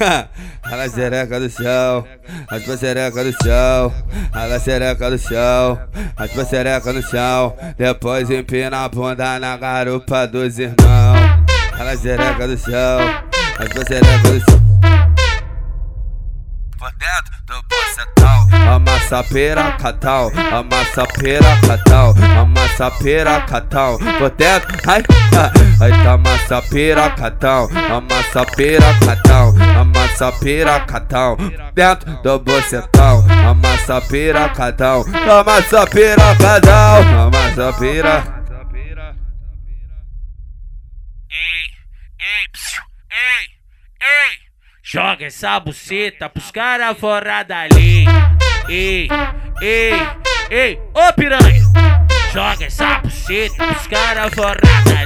Rala 0.64 0.88
xereca 0.88 1.38
do 1.38 1.50
chão, 1.50 2.06
raspa 2.50 2.76
xereca 2.76 3.22
do 3.22 3.32
chão, 3.32 3.94
rala 4.32 4.58
xereca 4.58 5.10
do 5.10 5.18
chão, 5.18 5.78
raspa 6.16 6.44
xereca 6.44 6.92
no 6.92 7.02
chão, 7.02 7.56
depois 7.76 8.30
empina 8.30 8.84
a 8.84 8.88
bunda 8.88 9.38
na 9.38 9.56
garupa 9.56 10.26
dos 10.26 10.58
irmãos. 10.58 11.40
Rala 11.72 11.96
xereca 11.96 12.48
do 12.48 12.56
chão, 12.56 12.98
raspa 13.58 13.84
xereca 13.86 14.28
do 14.30 14.40
chão. 14.40 14.60
Por 16.78 16.90
dentro 16.92 17.34
do 17.46 17.62
bocetão, 17.68 18.72
amassa 18.72 19.22
pera 19.24 19.72
catal, 19.72 20.32
amassa 20.50 21.06
pera 21.18 21.60
catal, 21.66 22.14
amassa 22.38 22.90
pera 23.02 23.40
catal. 23.42 23.98
Por 24.18 24.30
dentro, 24.30 24.78
ai, 24.86 25.02
ai, 25.78 25.90
tá 26.02 26.12
amassa 26.12 26.62
pera 26.70 27.10
catal, 27.10 27.68
amassa 27.90 28.46
pera 28.56 28.98
catal, 29.04 29.52
amassa 30.10 30.32
pera 30.32 30.80
catal. 30.80 31.36
Dentro 31.74 32.22
do 32.22 32.38
bocetão, 32.40 33.24
amassa 33.48 34.00
pera 34.00 34.48
catal, 34.48 35.04
amassa 35.28 35.86
pera 35.86 36.36
catal, 36.36 37.02
amassa 37.02 37.72
pera. 37.78 38.44
Ei, 41.30 41.66
ei, 42.18 42.48
psiu, 42.52 42.82
ei, 43.10 43.46
ei. 44.00 44.38
Joga 44.82 45.26
essa 45.26 45.60
buceta 45.60 46.28
pros 46.28 46.50
cara 46.50 46.94
fora 46.94 47.44
da 47.44 47.66
lei. 47.72 48.04
Ei, 48.68 49.08
ei, 49.62 49.92
ei, 50.50 50.80
ô 50.94 51.12
piranha. 51.12 51.62
Joga 52.32 52.64
essa 52.66 52.98
buceta 52.98 53.66
pros 53.66 53.86
cara 53.86 54.30
fora 54.30 54.60
da 54.84 54.94
lei. 54.94 54.99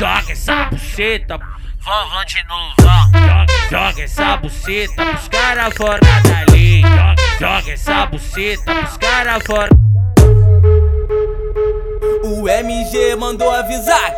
Joga 0.00 0.32
essa 0.32 0.64
buceta, 0.64 1.36
vão, 1.36 2.08
vão 2.08 2.24
de 2.24 2.42
novo, 2.44 2.74
vão. 2.80 3.20
Joga, 3.20 3.46
joga 3.70 4.02
essa 4.02 4.36
buceta 4.38 5.04
pros 5.04 5.28
cara 5.28 5.70
fora 5.72 6.00
da 6.00 6.52
lei. 6.54 6.80
Joga, 6.80 7.16
joga 7.38 7.72
essa 7.72 8.06
buceta 8.06 8.74
pros 8.76 8.96
cara 8.96 9.38
fora. 9.40 9.68
O 12.24 12.48
MG 12.48 13.14
mandou 13.16 13.50
avisar. 13.50 14.14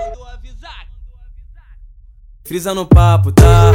Frisa 2.45 2.73
no 2.73 2.87
papo, 2.87 3.33
tá? 3.33 3.73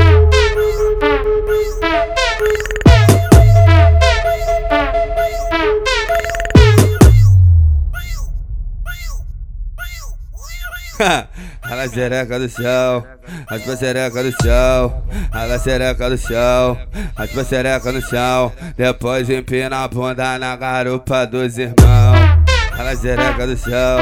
Rala 11.67 11.89
xereca 11.89 12.39
do 12.39 12.47
chão, 12.47 13.05
raspa 13.49 13.75
xereca 13.75 14.23
do 14.23 14.31
chão, 14.41 15.03
rala 15.33 15.59
xereca 15.59 16.09
do 16.09 16.17
chão, 16.17 16.77
raspa 17.17 17.43
xereca 17.43 17.91
no 17.91 18.01
chão, 18.01 18.53
depois 18.77 19.29
empina 19.29 19.83
a 19.83 19.87
bunda 19.89 20.39
na 20.39 20.55
garupa 20.55 21.25
dos 21.25 21.57
irmãos. 21.57 22.37
Rala 22.71 22.95
xereca 22.95 23.45
do 23.45 23.57
chão, 23.57 23.99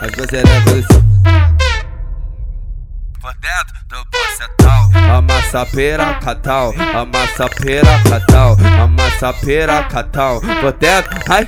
raspa 0.00 0.26
xereca 0.30 0.70
do 0.70 0.82
chão. 0.82 1.09
Por 3.20 3.34
dentro 3.34 3.76
do 3.88 4.02
bocetão, 4.06 5.14
amassa 5.14 5.66
pera 5.66 6.14
catal, 6.20 6.72
amassa 6.94 7.50
pera 7.50 8.02
catal, 8.08 8.56
amassa 8.82 9.32
pera 9.34 9.84
catal. 9.84 10.40
Por 10.40 10.72
dentro, 10.72 11.18
ai, 11.28 11.44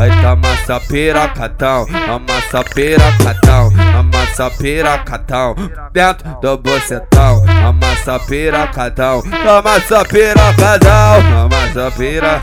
ai, 0.00 0.22
tá 0.22 0.30
amassa 0.30 0.80
pera 0.88 1.28
catal, 1.28 1.86
amassa 2.08 2.64
pera 2.74 3.12
catal, 3.22 3.70
amassa 3.94 4.50
pera 4.50 4.98
catal. 5.00 5.54
Dentro 5.92 6.40
do 6.40 6.56
bocetão, 6.56 7.44
amassa 7.66 8.18
pera 8.20 8.66
catal, 8.68 9.22
amassa 9.46 10.02
pera 10.06 10.54
catal, 10.54 11.20
amassa 11.44 11.90
pera. 11.90 12.40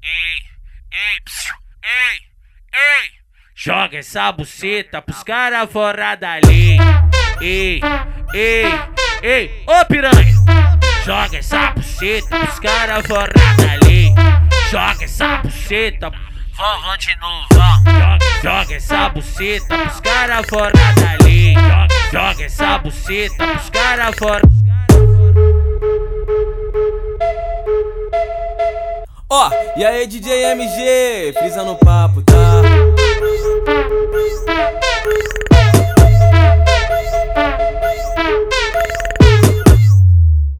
Ei, 0.00 0.42
ei, 0.92 1.20
psiu, 1.24 1.54
ei, 1.82 2.20
ei. 2.72 3.19
Joga 3.62 3.98
essa 3.98 4.32
buceta 4.32 5.02
pros 5.02 5.22
cara 5.22 5.66
fora 5.66 6.14
da 6.14 6.36
lei. 6.46 6.78
Ei, 7.42 7.78
ei, 8.32 8.64
ei, 9.22 9.64
ô 9.66 9.84
piranha. 9.84 10.34
Joga 11.04 11.36
essa 11.36 11.70
buceta 11.72 12.38
pros 12.38 12.58
cara 12.58 13.02
fora 13.02 13.34
da 13.58 13.86
lei. 13.86 14.14
Joga 14.70 15.04
essa 15.04 15.36
buceta, 15.42 16.10
vão, 16.56 16.80
vão 16.80 16.96
de 16.96 17.14
novo, 17.16 17.46
vão. 17.52 18.18
Joga, 18.42 18.74
essa 18.74 19.10
buceta 19.10 19.76
pros 19.76 20.00
cara 20.00 20.42
fora 20.48 20.72
da 20.72 21.22
lei. 21.22 21.52
Joga, 21.52 22.10
joga 22.10 22.44
essa 22.44 22.78
buceta 22.78 23.46
pros 23.46 23.68
cara 23.68 24.10
fora. 24.14 24.42
Ó, 29.28 29.50
e 29.76 29.84
aí 29.84 30.06
DJ 30.06 30.44
MG, 30.52 31.34
frisa 31.38 31.62
no 31.62 31.76
papo, 31.76 32.22
tá? 32.22 32.62
Peace. 33.20 33.60